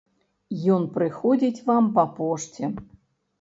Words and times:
Ён 0.75 0.87
прыходзіць 0.95 1.63
вам 1.67 1.91
па 1.99 2.07
пошце. 2.17 2.73